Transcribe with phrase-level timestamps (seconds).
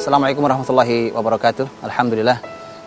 [0.00, 1.84] Assalamualaikum warahmatullahi wabarakatuh.
[1.84, 2.40] Alhamdulillah.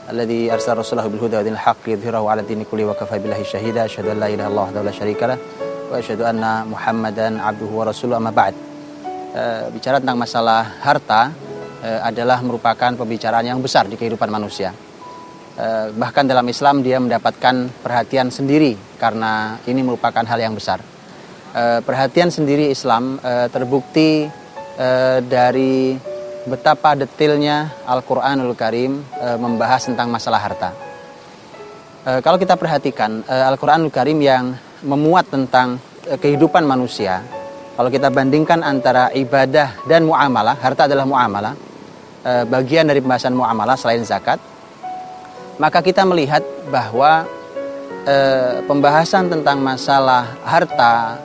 [0.10, 3.46] Alladzi arsala rasulahu bil huda wa dinil haqq liyudhhirahu 'ala dini kulli wa kafa billahi
[3.46, 3.86] syahida.
[3.86, 7.86] Asyhadu an la ilaha illallah wa la syarika lah wa asyhadu anna Muhammadan abduhu wa
[7.86, 8.58] rasuluhu amma ba'd.
[9.30, 9.44] E,
[9.78, 11.30] bicara tentang masalah harta
[11.86, 14.74] e, adalah merupakan pembicaraan yang besar di kehidupan manusia.
[15.54, 20.82] E, bahkan dalam Islam dia mendapatkan perhatian sendiri karena ini merupakan hal yang besar.
[21.86, 23.22] Perhatian sendiri Islam
[23.54, 24.26] terbukti
[25.30, 25.94] dari
[26.44, 30.70] betapa detailnya Al-Quranul Karim e, membahas tentang masalah harta.
[32.04, 37.24] E, kalau kita perhatikan e, Al-Quranul Karim yang memuat tentang e, kehidupan manusia,
[37.74, 41.54] kalau kita bandingkan antara ibadah dan muamalah, harta adalah muamalah,
[42.22, 44.38] e, bagian dari pembahasan muamalah selain zakat,
[45.58, 47.24] maka kita melihat bahwa
[48.04, 48.16] e,
[48.68, 51.18] pembahasan tentang masalah harta,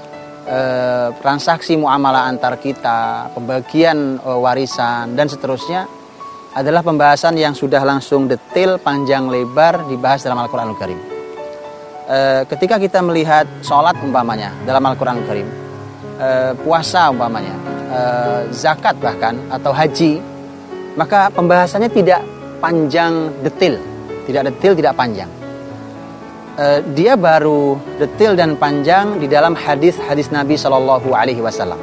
[0.48, 5.84] eh, transaksi muamalah antar kita, pembagian eh, warisan dan seterusnya
[6.56, 10.98] adalah pembahasan yang sudah langsung detail, panjang lebar dibahas dalam Al-Qur'anul Karim.
[12.08, 15.48] Eh, ketika kita melihat sholat umpamanya dalam Al-Qur'anul Karim,
[16.18, 17.54] eh, puasa umpamanya,
[18.52, 20.20] zakat bahkan atau haji,
[20.92, 22.20] maka pembahasannya tidak
[22.60, 23.80] panjang detail,
[24.28, 25.30] tidak detail, tidak panjang
[26.58, 31.78] uh, dia baru detail dan panjang di dalam hadis-hadis Nabi Shallallahu Alaihi Wasallam.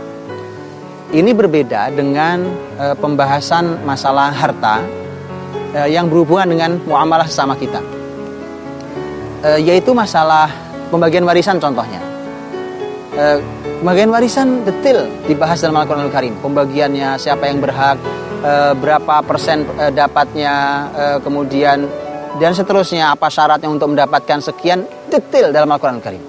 [1.15, 2.43] Ini berbeda dengan
[2.75, 4.83] uh, pembahasan masalah harta
[5.73, 7.79] uh, yang berhubungan dengan muamalah sama kita,
[9.47, 10.51] uh, yaitu masalah
[10.91, 12.03] pembagian warisan contohnya.
[13.15, 13.39] Uh,
[13.79, 16.35] pembagian warisan detail dibahas dalam Al-Quranul Karim.
[16.43, 17.95] Pembagiannya, siapa yang berhak,
[18.77, 19.65] berapa persen
[19.97, 20.85] dapatnya,
[21.25, 21.89] kemudian
[22.35, 26.23] dan seterusnya apa syaratnya untuk mendapatkan sekian detail dalam Al-Quran Al Karim.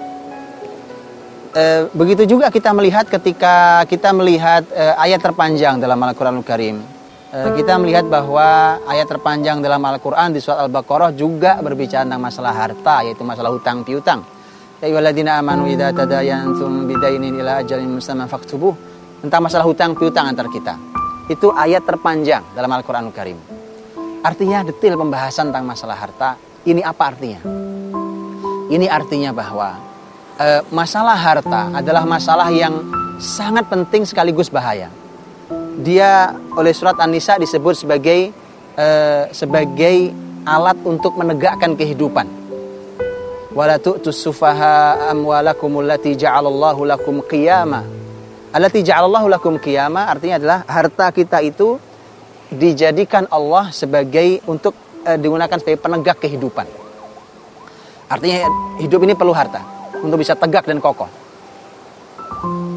[1.51, 6.79] E, begitu juga kita melihat ketika kita melihat e, ayat terpanjang dalam Al-Quran Al Karim.
[7.27, 12.53] E, kita melihat bahwa ayat terpanjang dalam Al-Quran di surat Al-Baqarah juga berbicara tentang masalah
[12.55, 14.23] harta yaitu masalah hutang piutang.
[14.77, 14.93] Ya
[15.41, 17.97] amanu tadayantum bidainin ila ajalin.
[19.17, 20.77] Tentang masalah hutang piutang antar kita.
[21.25, 23.56] Itu ayat terpanjang dalam Al-Quran Al Karim.
[24.25, 26.29] Artinya detail pembahasan tentang masalah harta.
[26.65, 27.39] Ini apa artinya?
[28.67, 29.77] Ini artinya bahwa
[30.35, 32.83] e, masalah harta adalah masalah yang
[33.21, 34.91] sangat penting sekaligus bahaya.
[35.77, 38.33] Dia oleh surat An-Nisa disebut sebagai
[38.75, 38.87] e,
[39.31, 40.11] sebagai
[40.43, 42.27] alat untuk menegakkan kehidupan.
[48.47, 51.75] Allati ja'alallahu lakum artinya adalah harta kita itu
[52.51, 54.71] dijadikan Allah sebagai untuk
[55.03, 56.67] e, digunakan sebagai penegak kehidupan.
[58.07, 58.47] Artinya
[58.79, 59.59] hidup ini perlu harta
[59.99, 61.11] untuk bisa tegak dan kokoh.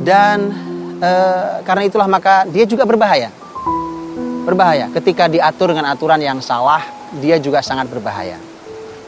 [0.02, 0.50] Dan
[0.98, 1.10] e,
[1.62, 3.30] karena itulah maka dia juga berbahaya.
[4.42, 6.82] Berbahaya ketika diatur dengan aturan yang salah,
[7.22, 8.38] dia juga sangat berbahaya.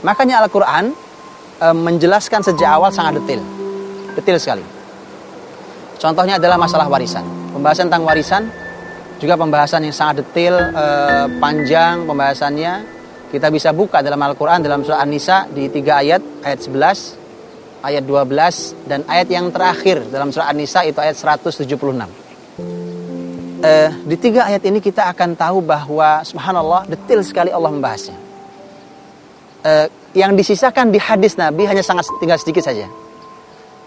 [0.07, 0.95] Makanya Al-Qur'an
[1.59, 3.43] e, menjelaskan sejak awal sangat detail.
[4.15, 4.65] Detail sekali.
[5.99, 7.23] Contohnya adalah masalah warisan.
[7.55, 8.43] Pembahasan tentang warisan
[9.23, 12.73] juga pembahasan yang sangat detail, eh, panjang pembahasannya.
[13.31, 17.17] Kita bisa buka dalam Al-Quran dalam surah An-Nisa di tiga ayat, ayat 11,
[17.87, 22.11] ayat 12, dan ayat yang terakhir dalam surah An-Nisa itu ayat 176.
[23.63, 28.19] Eh, di tiga ayat ini kita akan tahu bahwa subhanallah detail sekali Allah membahasnya.
[29.63, 29.87] Eh,
[30.19, 32.91] yang disisakan di hadis Nabi hanya sangat tinggal sedikit saja.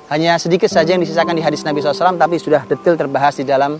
[0.07, 3.75] Hanya sedikit saja yang disisakan di hadis Nabi SAW, tapi sudah detail terbahas di dalam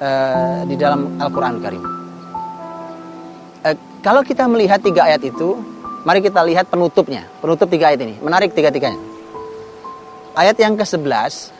[0.00, 1.82] uh, di dalam Al-Quran Karim.
[3.62, 5.58] Uh, kalau kita melihat tiga ayat itu,
[6.06, 7.26] mari kita lihat penutupnya.
[7.42, 8.98] Penutup tiga ayat ini, menarik tiga-tiganya.
[10.38, 11.50] Ayat yang ke-11,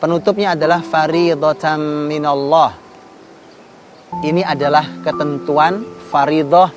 [0.00, 2.72] penutupnya adalah faridatan minallah.
[4.24, 6.72] Ini adalah ketentuan faridah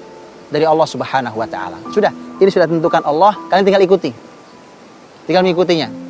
[0.51, 1.79] dari Allah Subhanahu wa taala.
[1.95, 4.11] Sudah, ini sudah tentukan Allah, kalian tinggal ikuti.
[5.29, 6.08] Tinggal mengikutinya.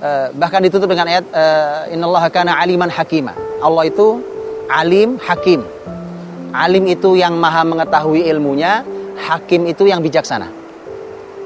[0.00, 3.36] Uh, bahkan ditutup dengan ayat uh, innallaha kana aliman hakima.
[3.60, 4.24] Allah itu
[4.72, 5.60] alim hakim.
[6.56, 8.80] Alim itu yang maha mengetahui ilmunya,
[9.20, 10.48] hakim itu yang bijaksana.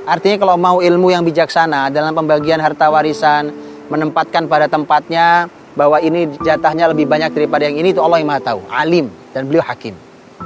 [0.07, 3.51] Artinya kalau mau ilmu yang bijaksana dalam pembagian harta warisan,
[3.91, 8.55] menempatkan pada tempatnya bahwa ini jatahnya lebih banyak daripada yang ini itu Allah yang maha
[8.55, 9.99] tahu, alim dan beliau hakim.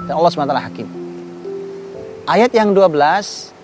[0.09, 0.87] Dan Allah SWT hakim.
[2.25, 2.89] Ayat yang 12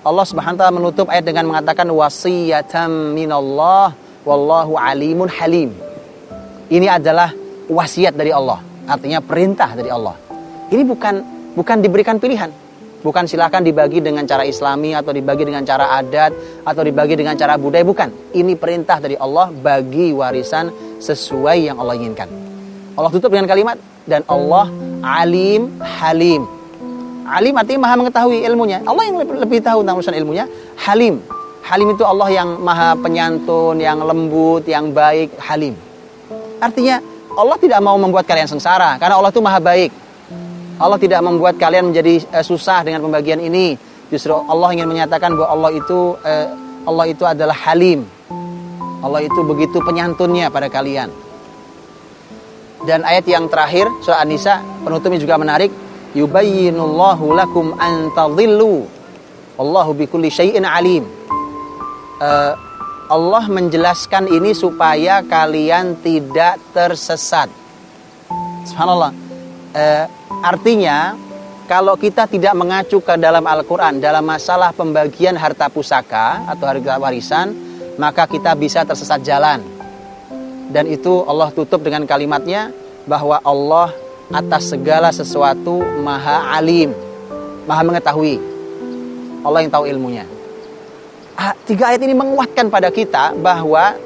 [0.04, 5.70] Allah Subhanahu wa menutup ayat dengan mengatakan wasiyatan minallah Wallahu alimun halim.
[6.72, 7.30] Ini adalah
[7.68, 8.60] wasiat dari Allah.
[8.88, 10.16] Artinya perintah dari Allah.
[10.72, 11.14] Ini bukan
[11.52, 12.48] bukan diberikan pilihan.
[13.04, 17.60] Bukan silakan dibagi dengan cara islami atau dibagi dengan cara adat atau dibagi dengan cara
[17.60, 17.84] budaya.
[17.84, 18.32] Bukan.
[18.32, 20.72] Ini perintah dari Allah bagi warisan
[21.04, 22.32] sesuai yang Allah inginkan.
[22.96, 23.76] Allah tutup dengan kalimat
[24.08, 24.72] dan Allah
[25.04, 26.48] alim halim.
[27.28, 28.80] Alim artinya maha mengetahui ilmunya.
[28.88, 30.44] Allah yang lebih, lebih tahu tentang urusan ilmunya.
[30.80, 31.20] Halim.
[31.64, 35.72] Halim itu Allah yang maha penyantun, yang lembut, yang baik, halim.
[36.60, 37.00] Artinya
[37.34, 39.90] Allah tidak mau membuat kalian sengsara karena Allah itu maha baik.
[40.76, 43.80] Allah tidak membuat kalian menjadi uh, susah dengan pembagian ini.
[44.12, 46.46] Justru Allah ingin menyatakan bahwa Allah itu uh,
[46.84, 48.04] Allah itu adalah halim.
[49.00, 51.08] Allah itu begitu penyantunnya pada kalian.
[52.84, 55.72] Dan ayat yang terakhir surah An-Nisa penutupnya juga menarik
[56.12, 58.84] yubayyinullahu lakum an tadhillu
[59.56, 61.08] wallahu bikulli syai'in alim.
[62.20, 62.54] Uh,
[63.10, 67.52] Allah menjelaskan ini supaya kalian tidak tersesat.
[68.64, 69.12] Subhanallah.
[69.74, 70.06] Uh,
[70.40, 71.18] artinya
[71.68, 77.52] kalau kita tidak mengacu ke dalam Al-Quran dalam masalah pembagian harta pusaka atau harta warisan,
[78.00, 79.74] maka kita bisa tersesat jalan
[80.74, 82.72] dan itu Allah tutup dengan kalimatnya
[83.04, 83.92] bahwa Allah
[84.32, 86.90] atas segala sesuatu maha alim,
[87.68, 88.40] maha mengetahui.
[89.44, 90.24] Allah yang tahu ilmunya.
[91.34, 93.98] Ah, tiga ayat ini menguatkan pada kita bahwa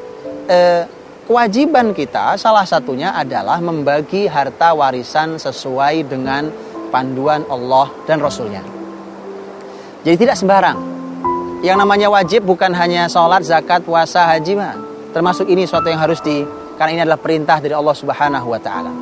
[0.49, 0.89] eh,
[1.29, 6.49] kewajiban kita salah satunya adalah membagi harta warisan sesuai dengan
[6.89, 8.65] panduan Allah dan Rasulnya.
[10.09, 10.79] Jadi tidak sembarang.
[11.61, 14.57] Yang namanya wajib bukan hanya sholat, zakat, puasa, haji,
[15.13, 16.47] termasuk ini suatu yang harus di
[16.79, 18.93] karena ini adalah perintah dari Allah Subhanahu wa taala.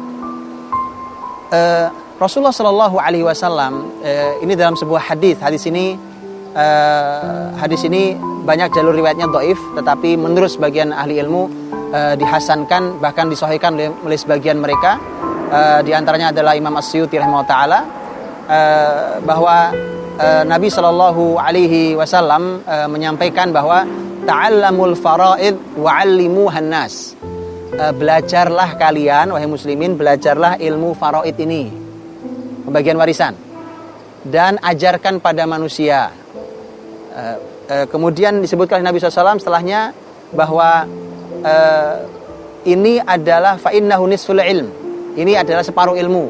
[1.53, 1.87] Uh,
[2.17, 5.37] Rasulullah Shallallahu alaihi wasallam uh, ini dalam sebuah hadis.
[5.37, 5.95] Hadis ini
[6.57, 8.17] uh, hadis ini
[8.49, 11.43] banyak jalur riwayatnya doif, tetapi menurut sebagian ahli ilmu
[11.93, 14.97] uh, dihasankan bahkan disahihkan oleh, oleh sebagian mereka.
[15.47, 17.79] Uh, di antaranya adalah Imam rahimahullah taala
[18.51, 19.71] uh, bahwa
[20.19, 23.87] uh, Nabi Shallallahu alaihi wasallam uh, menyampaikan bahwa
[24.27, 27.15] ta'allamul faraid wa'allimuhan nas.
[27.77, 31.71] Uh, belajarlah kalian wahai muslimin belajarlah ilmu faraid ini.
[32.67, 33.35] Pembagian warisan.
[34.27, 36.11] Dan ajarkan pada manusia
[37.89, 39.97] kemudian disebutkan Nabi SAW setelahnya
[40.37, 40.85] bahwa
[41.41, 41.95] uh,
[42.69, 44.69] ini adalah fa'innahu nisful ilm
[45.17, 46.27] ini adalah separuh ilmu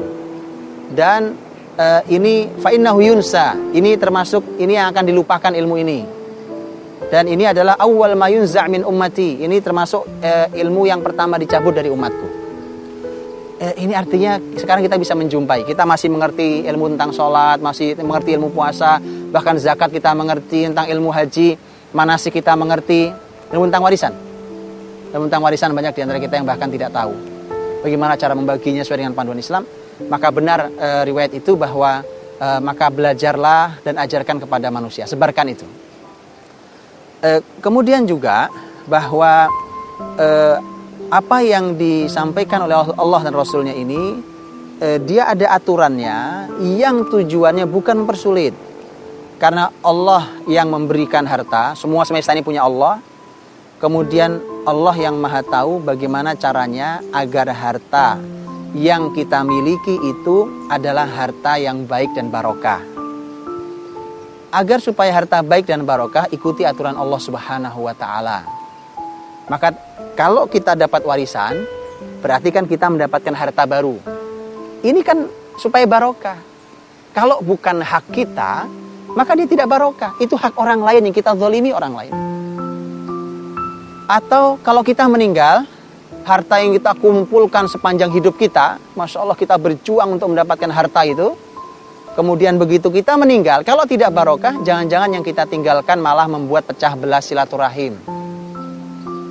[0.95, 1.35] dan
[1.75, 5.99] uh, ini fa'innahu yunsa ini termasuk ini yang akan dilupakan ilmu ini
[7.07, 9.39] dan ini adalah awal mayun min ummati.
[9.39, 12.36] Ini termasuk eh, ilmu yang pertama dicabut dari umatku.
[13.57, 15.65] Eh, ini artinya sekarang kita bisa menjumpai.
[15.65, 19.01] Kita masih mengerti ilmu tentang sholat, masih mengerti ilmu puasa,
[19.33, 21.57] bahkan zakat kita mengerti tentang ilmu haji,
[21.89, 23.09] manasik kita mengerti
[23.49, 24.13] ilmu tentang warisan.
[25.09, 27.37] Ilmu tentang warisan banyak di antara kita yang bahkan tidak tahu
[27.81, 29.65] bagaimana cara membaginya sesuai dengan panduan Islam.
[30.05, 32.05] Maka benar eh, riwayat itu bahwa
[32.37, 35.65] eh, maka belajarlah dan ajarkan kepada manusia, sebarkan itu.
[37.17, 38.45] E, kemudian juga
[38.85, 39.49] bahwa
[40.21, 40.27] e,
[41.07, 44.19] apa yang disampaikan oleh Allah dan Rasulnya ini
[44.79, 48.51] e, dia ada aturannya yang tujuannya bukan mempersulit.
[49.37, 52.99] Karena Allah yang memberikan harta semua semesta ini punya Allah.
[53.77, 58.17] Kemudian Allah yang maha tahu bagaimana caranya agar harta
[58.73, 62.81] yang kita miliki itu adalah harta yang baik dan barokah.
[64.49, 68.41] Agar supaya harta baik dan barokah ikuti aturan Allah Subhanahu wa taala.
[69.45, 69.86] Maka
[70.17, 71.61] kalau kita dapat warisan,
[72.25, 74.01] berarti kan kita mendapatkan harta baru.
[74.81, 75.29] Ini kan
[75.61, 76.41] supaya barokah.
[77.13, 78.65] Kalau bukan hak kita,
[79.13, 80.17] maka dia tidak barokah.
[80.17, 82.13] Itu hak orang lain yang kita zolimi orang lain.
[84.09, 85.69] Atau kalau kita meninggal,
[86.25, 91.37] harta yang kita kumpulkan sepanjang hidup kita, masya Allah kita berjuang untuk mendapatkan harta itu,
[92.17, 97.21] Kemudian begitu kita meninggal, kalau tidak barokah, jangan-jangan yang kita tinggalkan malah membuat pecah belah
[97.21, 98.16] silaturahim.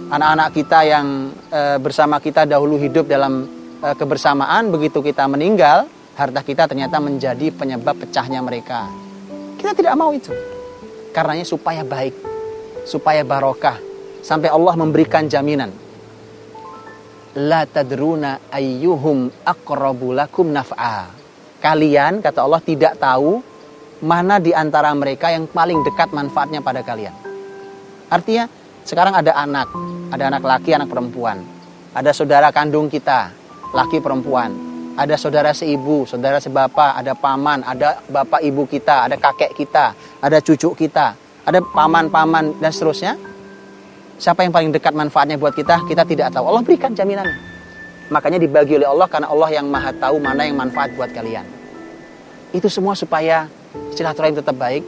[0.06, 3.46] Anak-anak kita yang e, bersama kita dahulu hidup dalam
[3.82, 8.86] e, kebersamaan, begitu kita meninggal, harta kita ternyata menjadi penyebab pecahnya mereka.
[9.58, 10.30] Kita tidak mau itu.
[11.10, 12.14] Karenanya supaya baik,
[12.86, 13.82] supaya barokah,
[14.22, 15.74] sampai Allah memberikan jaminan.
[17.36, 21.26] La tadruna ayyuhum aqrabu lakum naf'a
[21.66, 23.42] kalian kata Allah tidak tahu
[24.04, 27.10] mana di antara mereka yang paling dekat manfaatnya pada kalian.
[28.06, 28.46] Artinya
[28.86, 29.66] sekarang ada anak,
[30.10, 31.42] ada anak laki, anak perempuan.
[31.96, 33.32] Ada saudara kandung kita,
[33.74, 34.52] laki perempuan.
[34.96, 39.92] Ada saudara seibu, saudara sebapa, ada paman, ada bapak ibu kita, ada kakek kita,
[40.24, 41.12] ada cucu kita,
[41.44, 43.12] ada paman-paman dan seterusnya.
[44.16, 46.48] Siapa yang paling dekat manfaatnya buat kita, kita tidak tahu.
[46.48, 47.36] Allah berikan jaminannya.
[48.08, 51.44] Makanya dibagi oleh Allah karena Allah yang maha tahu mana yang manfaat buat kalian.
[52.56, 53.52] Itu semua supaya
[53.92, 54.80] silaturahim tetap baik,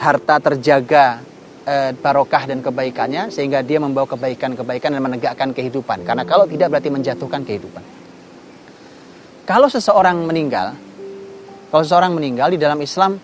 [0.00, 1.20] harta terjaga
[1.64, 6.04] e, barokah dan kebaikannya sehingga dia membawa kebaikan-kebaikan dan menegakkan kehidupan.
[6.04, 7.84] Karena kalau tidak berarti menjatuhkan kehidupan.
[9.50, 10.78] kalau seseorang meninggal,
[11.74, 13.18] kalau seseorang meninggal di dalam Islam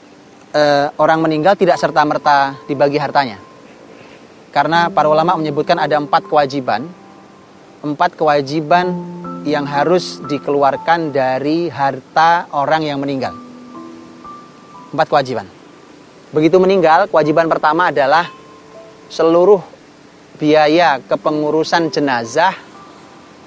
[0.50, 3.38] eh, orang meninggal tidak serta merta dibagi hartanya.
[4.50, 6.88] Karena para ulama menyebutkan ada empat kewajiban,
[7.84, 8.88] empat kewajiban
[9.46, 13.36] yang harus dikeluarkan dari harta orang yang meninggal.
[14.90, 15.55] Empat kewajiban.
[16.34, 18.26] Begitu meninggal, kewajiban pertama adalah
[19.06, 19.62] seluruh
[20.36, 22.52] biaya kepengurusan jenazah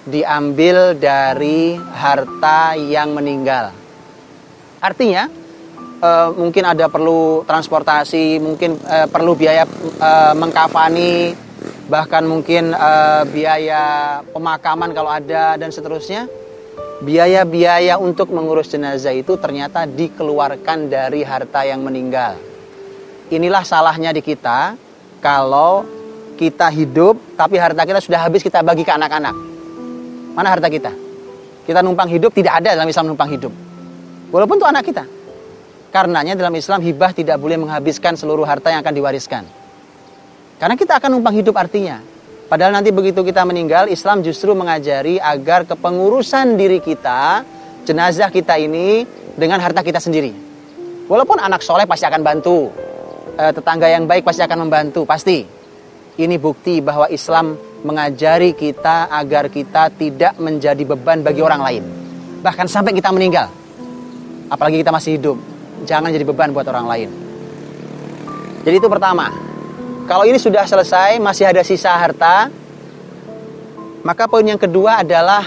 [0.08, 3.76] diambil dari harta yang meninggal.
[4.80, 5.28] Artinya,
[6.00, 6.10] e,
[6.40, 9.68] mungkin ada perlu transportasi, mungkin e, perlu biaya
[10.00, 11.36] e, mengkafani,
[11.92, 12.92] bahkan mungkin e,
[13.28, 13.84] biaya
[14.32, 16.32] pemakaman kalau ada dan seterusnya.
[17.00, 22.49] Biaya-biaya untuk mengurus jenazah itu ternyata dikeluarkan dari harta yang meninggal.
[23.30, 24.74] Inilah salahnya di kita
[25.22, 25.86] kalau
[26.34, 29.36] kita hidup tapi harta kita sudah habis kita bagi ke anak-anak.
[30.34, 30.90] Mana harta kita?
[31.70, 33.54] Kita numpang hidup tidak ada dalam Islam numpang hidup.
[34.34, 35.04] Walaupun itu anak kita.
[35.94, 39.44] Karenanya dalam Islam hibah tidak boleh menghabiskan seluruh harta yang akan diwariskan.
[40.58, 42.02] Karena kita akan numpang hidup artinya.
[42.50, 47.46] Padahal nanti begitu kita meninggal, Islam justru mengajari agar kepengurusan diri kita,
[47.86, 49.06] jenazah kita ini
[49.38, 50.34] dengan harta kita sendiri.
[51.06, 52.74] Walaupun anak soleh pasti akan bantu,
[53.38, 55.46] eh, tetangga yang baik pasti akan membantu, pasti.
[56.20, 57.56] Ini bukti bahwa Islam
[57.86, 61.84] mengajari kita agar kita tidak menjadi beban bagi orang lain.
[62.44, 63.48] Bahkan sampai kita meninggal.
[64.52, 65.38] Apalagi kita masih hidup
[65.88, 67.10] jangan jadi beban buat orang lain.
[68.66, 69.32] Jadi itu pertama.
[70.10, 72.50] Kalau ini sudah selesai, masih ada sisa harta,
[74.02, 75.46] maka poin yang kedua adalah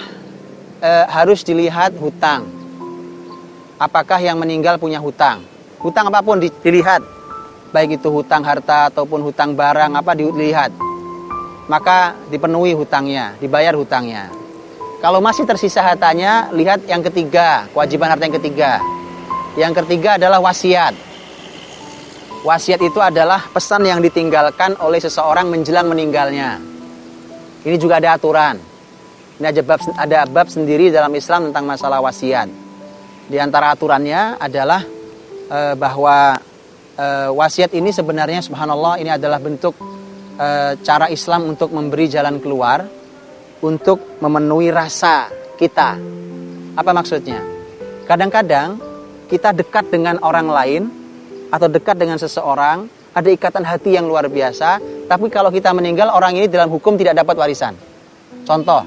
[0.79, 2.47] e, harus dilihat hutang.
[3.75, 5.43] Apakah yang meninggal punya hutang?
[5.83, 7.03] Hutang apa pun dilihat,
[7.73, 10.71] baik itu hutang harta ataupun hutang barang apa dilihat.
[11.67, 14.29] Maka dipenuhi hutangnya, dibayar hutangnya.
[15.01, 18.73] Kalau masih tersisa hartanya, lihat yang ketiga, kewajiban harta yang ketiga
[19.53, 20.97] yang ketiga adalah wasiat.
[22.43, 26.59] Wasiat itu adalah pesan yang ditinggalkan oleh seseorang menjelang meninggalnya.
[27.63, 28.57] Ini juga ada aturan.
[29.39, 32.49] Ini ada bab, ada bab sendiri dalam Islam tentang masalah wasiat.
[33.29, 34.83] Di antara aturannya adalah
[35.47, 36.35] e, bahwa
[37.03, 39.75] e, wasiat ini sebenarnya subhanallah ini adalah bentuk
[40.39, 42.87] e, cara Islam untuk memberi jalan keluar
[43.63, 45.99] untuk memenuhi rasa kita.
[46.75, 47.43] Apa maksudnya?
[48.07, 48.79] Kadang-kadang
[49.31, 50.83] kita dekat dengan orang lain
[51.53, 56.35] atau dekat dengan seseorang, ada ikatan hati yang luar biasa, tapi kalau kita meninggal orang
[56.35, 57.77] ini dalam hukum tidak dapat warisan.
[58.43, 58.83] Contoh,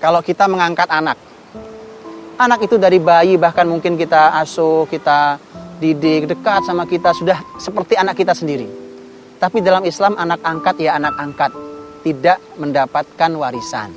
[0.00, 1.18] kalau kita mengangkat anak,
[2.40, 5.36] anak itu dari bayi bahkan mungkin kita asuh, kita
[5.76, 8.68] didik dekat sama kita sudah seperti anak kita sendiri.
[9.36, 11.52] Tapi dalam Islam anak angkat ya anak angkat,
[12.00, 13.92] tidak mendapatkan warisan.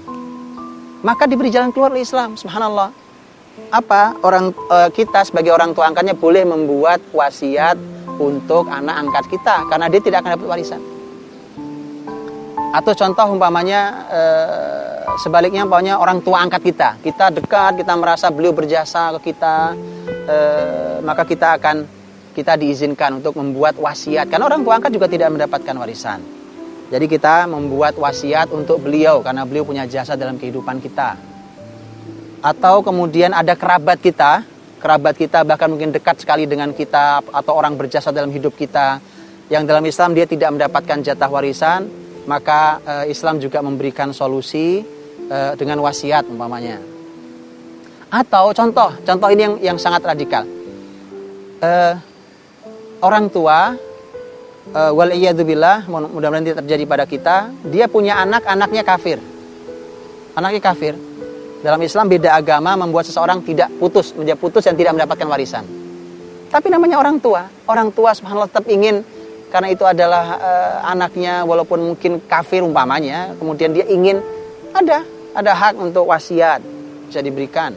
[0.99, 2.91] Maka diberi jalan keluar oleh Islam, subhanallah
[3.71, 7.75] apa orang e, kita sebagai orang tua angkatnya boleh membuat wasiat
[8.19, 10.98] untuk anak angkat kita karena dia tidak akan dapat warisan.
[12.69, 13.81] Atau contoh umpamanya
[14.13, 14.21] e,
[15.17, 19.73] sebaliknya umpamanya orang tua angkat kita, kita dekat, kita merasa beliau berjasa ke kita,
[20.05, 20.37] e,
[21.01, 21.81] maka kita akan
[22.37, 24.29] kita diizinkan untuk membuat wasiat.
[24.29, 26.21] Karena orang tua angkat juga tidak mendapatkan warisan.
[26.89, 31.17] Jadi kita membuat wasiat untuk beliau karena beliau punya jasa dalam kehidupan kita.
[32.41, 34.45] Atau kemudian ada kerabat kita,
[34.77, 39.01] kerabat kita bahkan mungkin dekat sekali dengan kita atau orang berjasa dalam hidup kita.
[39.49, 44.85] Yang dalam Islam dia tidak mendapatkan jatah warisan, maka e, Islam juga memberikan solusi
[45.25, 46.77] e, dengan wasiat umpamanya.
[48.13, 50.45] Atau contoh, contoh ini yang yang sangat radikal.
[51.57, 51.71] E,
[53.01, 53.73] orang tua
[54.69, 55.09] e, wal
[55.89, 59.17] mudah-mudahan tidak terjadi pada kita, dia punya anak, anaknya kafir.
[60.37, 60.93] Anaknya kafir
[61.59, 65.65] dalam Islam beda agama membuat seseorang tidak putus, menjadi putus dan tidak mendapatkan warisan.
[66.49, 69.03] Tapi namanya orang tua, orang tua subhanallah tetap ingin
[69.49, 74.21] karena itu adalah uh, anaknya walaupun mungkin kafir umpamanya, kemudian dia ingin
[74.73, 75.01] ada
[75.33, 76.61] ada hak untuk wasiat
[77.09, 77.73] bisa diberikan.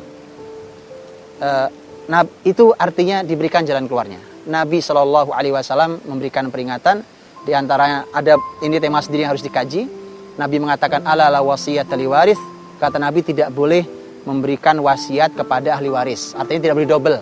[1.41, 1.69] Uh,
[2.13, 4.21] nah itu artinya diberikan jalan keluarnya.
[4.45, 7.01] Nabi Shallallahu Alaihi Wasallam memberikan peringatan
[7.43, 9.89] di antaranya ada ini tema sendiri yang harus dikaji.
[10.37, 12.41] Nabi mengatakan ala la wasiyat waris
[12.77, 13.85] kata Nabi tidak boleh
[14.29, 16.37] memberikan wasiat kepada ahli waris.
[16.37, 17.19] Artinya tidak boleh double.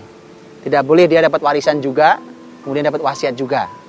[0.60, 2.20] Tidak boleh dia dapat warisan juga,
[2.60, 3.79] kemudian dapat wasiat juga.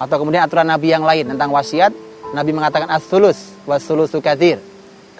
[0.00, 1.92] Atau kemudian aturan Nabi yang lain tentang wasiat,
[2.32, 4.56] Nabi mengatakan as-sulus was-sulusu kathir.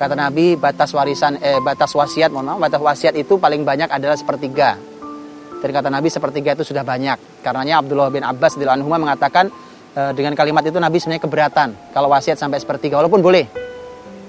[0.00, 4.16] Kata Nabi batas warisan eh batas wasiat, mohon maaf, batas wasiat itu paling banyak adalah
[4.16, 4.80] sepertiga.
[5.60, 7.44] Dan kata Nabi sepertiga itu sudah banyak.
[7.44, 9.52] Karenanya Abdullah bin Abbas di anhu mengatakan
[9.92, 13.44] e, dengan kalimat itu Nabi sebenarnya keberatan kalau wasiat sampai sepertiga walaupun boleh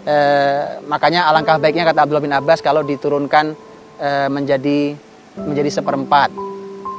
[0.03, 0.15] e,
[0.91, 3.55] makanya alangkah baiknya kata Abdullah bin Abbas kalau diturunkan
[3.95, 4.79] e, e, menjadi
[5.39, 6.50] menjadi seperempat.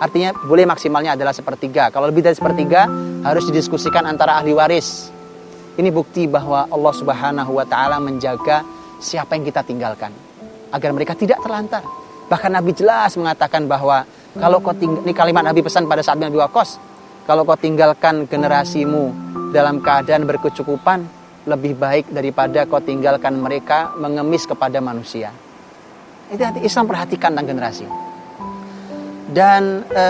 [0.03, 1.95] Artinya boleh maksimalnya adalah sepertiga.
[1.95, 2.91] Kalau lebih dari sepertiga
[3.23, 5.15] harus didiskusikan antara ahli waris.
[5.79, 8.67] Ini bukti bahwa Allah Subhanahu wa taala menjaga
[8.99, 10.11] siapa yang kita tinggalkan
[10.75, 11.87] agar mereka tidak terlantar.
[12.27, 14.03] Bahkan Nabi jelas mengatakan bahwa
[14.43, 16.83] kalau kau tinggal, ini kalimat Nabi pesan pada saat Nabi Wakos,
[17.23, 19.15] kalau kau tinggalkan generasimu
[19.55, 21.07] dalam keadaan berkecukupan,
[21.47, 25.31] lebih baik daripada kau tinggalkan mereka mengemis kepada manusia.
[26.33, 28.02] Itu Islam perhatikan tentang generasi.
[29.33, 30.05] Dan e,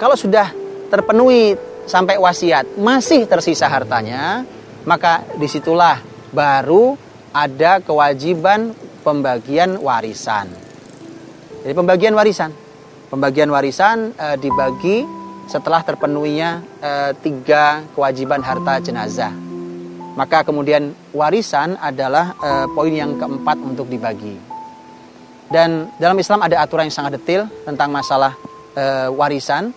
[0.00, 0.48] kalau sudah
[0.88, 1.52] terpenuhi
[1.84, 4.44] sampai wasiat masih tersisa hartanya,
[4.88, 6.00] maka di situlah
[6.32, 6.96] baru
[7.32, 8.72] ada kewajiban
[9.04, 10.48] pembagian warisan.
[11.60, 12.50] Jadi pembagian warisan,
[13.12, 15.04] pembagian warisan e, dibagi
[15.44, 19.32] setelah terpenuhinya e, tiga kewajiban harta jenazah.
[20.16, 24.57] Maka kemudian warisan adalah e, poin yang keempat untuk dibagi.
[25.48, 28.36] Dan dalam Islam ada aturan yang sangat detail tentang masalah
[28.76, 29.72] e, warisan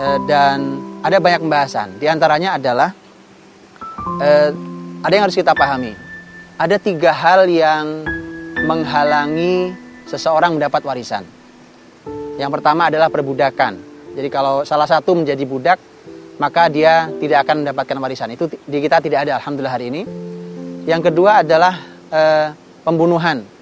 [0.00, 2.00] e, dan ada banyak pembahasan.
[2.00, 2.88] Di antaranya adalah
[4.20, 4.28] e,
[5.04, 5.92] ada yang harus kita pahami.
[6.56, 8.08] Ada tiga hal yang
[8.64, 9.76] menghalangi
[10.08, 11.28] seseorang mendapat warisan.
[12.40, 13.76] Yang pertama adalah perbudakan.
[14.16, 15.78] Jadi kalau salah satu menjadi budak,
[16.40, 18.32] maka dia tidak akan mendapatkan warisan.
[18.32, 20.02] Itu di kita tidak ada alhamdulillah hari ini.
[20.88, 21.74] Yang kedua adalah
[22.08, 22.22] e,
[22.82, 23.53] pembunuhan.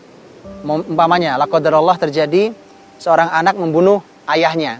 [0.63, 2.55] Umpamanya, Allah terjadi
[3.03, 3.99] seorang anak membunuh
[4.31, 4.79] ayahnya.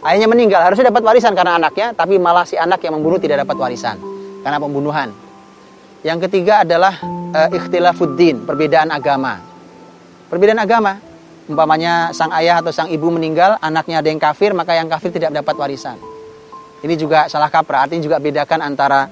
[0.00, 3.56] Ayahnya meninggal, harusnya dapat warisan karena anaknya, tapi malah si anak yang membunuh tidak dapat
[3.60, 4.00] warisan
[4.40, 5.12] karena pembunuhan.
[6.00, 6.96] Yang ketiga adalah
[7.36, 9.36] e, ikhtilafuddin, perbedaan agama.
[10.32, 10.96] Perbedaan agama.
[11.50, 15.34] Umpamanya sang ayah atau sang ibu meninggal, anaknya ada yang kafir, maka yang kafir tidak
[15.34, 15.98] dapat warisan.
[16.80, 19.10] Ini juga salah kaprah, artinya juga bedakan antara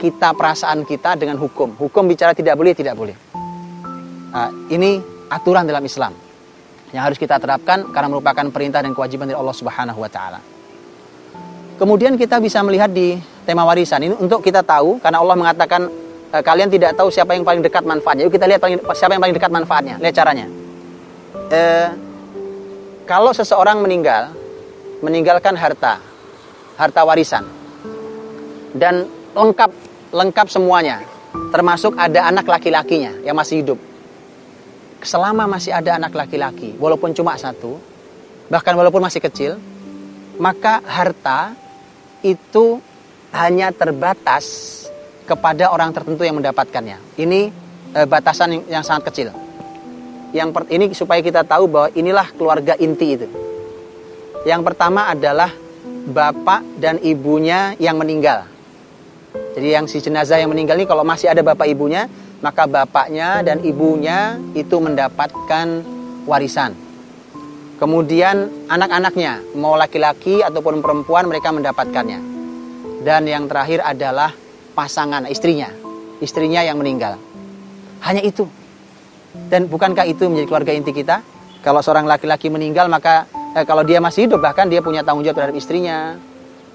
[0.00, 1.76] kita perasaan kita dengan hukum.
[1.76, 3.16] Hukum bicara tidak boleh, tidak boleh.
[4.32, 6.12] Nah, ini aturan dalam Islam
[6.92, 10.40] yang harus kita terapkan karena merupakan perintah dan kewajiban dari Allah Subhanahu wa taala.
[11.80, 13.16] Kemudian kita bisa melihat di
[13.48, 15.88] tema warisan ini untuk kita tahu karena Allah mengatakan
[16.32, 18.24] Eh, kalian tidak tahu siapa yang paling dekat manfaatnya.
[18.24, 18.64] Yuk kita lihat
[18.96, 20.00] siapa yang paling dekat manfaatnya.
[20.00, 20.48] Lihat caranya.
[21.52, 21.60] E,
[23.04, 24.32] kalau seseorang meninggal,
[25.04, 26.00] meninggalkan harta,
[26.80, 27.44] harta warisan,
[28.72, 29.04] dan
[29.36, 29.68] lengkap
[30.08, 31.04] lengkap semuanya,
[31.52, 33.76] termasuk ada anak laki-lakinya yang masih hidup.
[35.02, 37.78] Selama masih ada anak laki-laki, walaupun cuma satu,
[38.46, 39.58] bahkan walaupun masih kecil,
[40.38, 41.58] maka harta
[42.22, 42.78] itu
[43.34, 44.78] hanya terbatas
[45.26, 47.18] kepada orang tertentu yang mendapatkannya.
[47.18, 47.40] Ini
[47.94, 49.28] e, batasan yang, yang sangat kecil.
[50.30, 53.28] Yang per, ini supaya kita tahu bahwa inilah keluarga inti itu.
[54.46, 55.50] Yang pertama adalah
[56.06, 58.46] bapak dan ibunya yang meninggal.
[59.52, 62.08] Jadi yang si jenazah yang meninggal ini kalau masih ada bapak ibunya,
[62.42, 65.66] maka bapaknya dan ibunya itu mendapatkan
[66.26, 66.74] warisan.
[67.78, 72.20] Kemudian anak-anaknya, mau laki-laki ataupun perempuan mereka mendapatkannya.
[73.02, 74.30] Dan yang terakhir adalah
[74.74, 75.70] pasangan istrinya,
[76.22, 77.18] istrinya yang meninggal.
[78.06, 78.46] Hanya itu.
[79.50, 81.26] Dan bukankah itu menjadi keluarga inti kita?
[81.62, 85.42] Kalau seorang laki-laki meninggal maka eh, kalau dia masih hidup bahkan dia punya tanggung jawab
[85.42, 86.14] terhadap istrinya,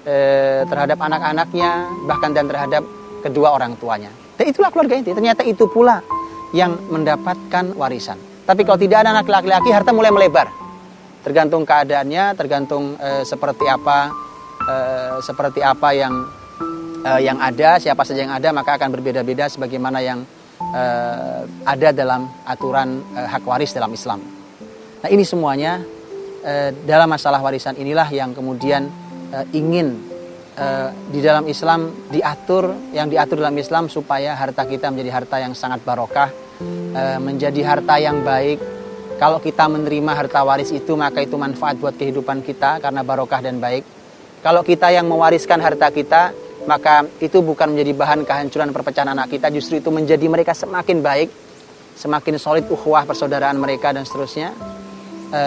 [0.04, 1.70] eh, terhadap anak-anaknya,
[2.04, 2.82] bahkan dan terhadap
[3.24, 4.12] kedua orang tuanya.
[4.38, 5.10] Dan itulah keluarga inti.
[5.10, 5.98] Ternyata itu pula
[6.54, 8.16] yang mendapatkan warisan.
[8.46, 10.48] Tapi kalau tidak ada anak laki-laki, harta mulai melebar.
[11.26, 14.14] Tergantung keadaannya, tergantung eh, seperti apa,
[14.62, 16.14] eh, seperti apa yang
[17.04, 20.24] uh, yang ada, siapa saja yang ada, maka akan berbeda-beda sebagaimana yang
[20.74, 24.20] uh, ada dalam aturan uh, hak waris dalam Islam.
[24.98, 25.82] Nah ini semuanya
[26.42, 28.90] uh, dalam masalah warisan inilah yang kemudian
[29.30, 29.94] uh, ingin
[30.58, 35.54] uh, di dalam Islam diatur, yang diatur dalam Islam supaya harta kita menjadi harta yang
[35.54, 36.28] sangat barokah,
[36.98, 38.58] uh, menjadi harta yang baik.
[39.18, 43.58] Kalau kita menerima harta waris itu maka itu manfaat buat kehidupan kita karena barokah dan
[43.58, 43.82] baik.
[44.38, 46.30] Kalau kita yang mewariskan harta kita
[46.68, 51.32] maka itu bukan menjadi bahan kehancuran perpecahan anak kita justru itu menjadi mereka semakin baik
[51.96, 54.52] semakin solid ukhuwah persaudaraan mereka dan seterusnya
[55.32, 55.40] e,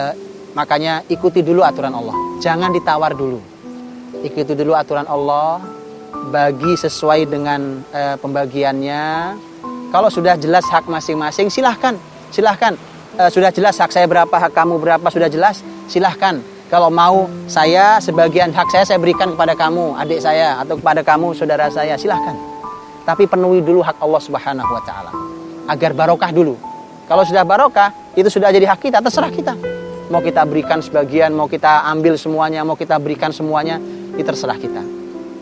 [0.57, 3.50] makanya ikuti dulu aturan Allah jangan ditawar dulu
[4.21, 5.61] ikuti dulu aturan Allah
[6.29, 9.37] bagi sesuai dengan e, pembagiannya
[9.89, 11.97] kalau sudah jelas hak masing-masing silahkan
[12.29, 12.77] silahkan
[13.17, 16.39] e, sudah jelas hak saya berapa hak kamu berapa sudah jelas silahkan
[16.71, 21.35] kalau mau saya sebagian hak saya saya berikan kepada kamu, adik saya atau kepada kamu
[21.35, 22.31] saudara saya, silahkan.
[23.03, 25.11] Tapi penuhi dulu hak Allah Subhanahu wa taala.
[25.67, 26.55] Agar barokah dulu.
[27.11, 29.51] Kalau sudah barokah, itu sudah jadi hak kita, terserah kita.
[30.07, 33.75] Mau kita berikan sebagian, mau kita ambil semuanya, mau kita berikan semuanya,
[34.21, 34.83] itu terserah kita.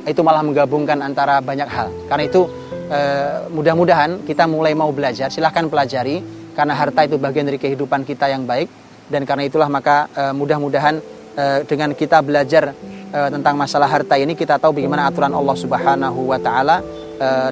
[0.08, 1.92] Itu malah menggabungkan antara banyak hal.
[2.08, 2.48] Karena itu
[2.88, 6.24] eh, mudah-mudahan kita mulai mau belajar, silahkan pelajari
[6.56, 8.68] karena harta itu bagian dari kehidupan kita yang baik
[9.08, 11.00] dan karena itulah maka uh, mudah-mudahan
[11.40, 12.76] uh, dengan kita belajar
[13.10, 16.78] tentang masalah harta ini kita tahu bagaimana aturan Allah Subhanahu wa taala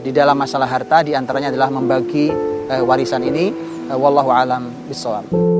[0.06, 2.30] di dalam masalah harta di antaranya adalah membagi
[2.86, 3.50] warisan ini
[3.90, 5.57] wallahu alam bisawab